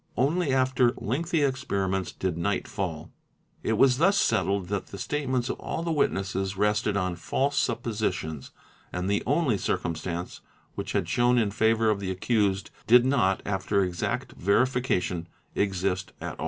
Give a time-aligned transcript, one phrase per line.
[0.17, 3.11] Only after lengthy experiments did night fall.
[3.61, 8.49] It was thus settled that the statements of all the witnesses rested on false suppositions
[8.91, 10.41] and the only circumstance
[10.73, 16.39] which had shown in favour of the accused did not, after exact verification, exist at
[16.39, 16.39] all.